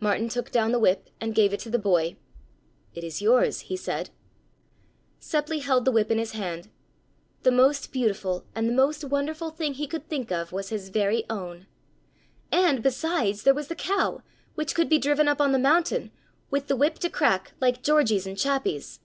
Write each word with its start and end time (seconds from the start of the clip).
Martin 0.00 0.28
took 0.28 0.50
down 0.50 0.72
the 0.72 0.78
whip 0.80 1.08
and 1.20 1.36
gave 1.36 1.52
it 1.52 1.60
to 1.60 1.70
the 1.70 1.78
boy. 1.78 2.16
"It 2.96 3.04
is 3.04 3.22
yours," 3.22 3.60
he 3.60 3.76
said. 3.76 4.10
Seppli 5.20 5.60
held 5.62 5.84
the 5.84 5.92
whip 5.92 6.10
in 6.10 6.18
his 6.18 6.32
hand. 6.32 6.68
The 7.44 7.52
most 7.52 7.92
beautiful 7.92 8.44
and 8.56 8.68
the 8.68 8.72
most 8.72 9.04
wonderful 9.04 9.50
thing 9.50 9.74
he 9.74 9.86
could 9.86 10.08
think 10.08 10.32
of 10.32 10.50
was 10.50 10.70
his 10.70 10.88
very 10.88 11.22
own! 11.30 11.68
And, 12.50 12.82
besides, 12.82 13.44
there 13.44 13.54
was 13.54 13.68
the 13.68 13.76
cow, 13.76 14.24
which 14.56 14.74
could 14.74 14.88
be 14.88 14.98
driven 14.98 15.28
up 15.28 15.40
on 15.40 15.52
the 15.52 15.60
mountain, 15.60 16.10
with 16.50 16.66
the 16.66 16.74
whip 16.74 16.98
to 16.98 17.08
crack, 17.08 17.52
like 17.60 17.84
Georgie's 17.84 18.26
and 18.26 18.36
Chappi's! 18.36 18.98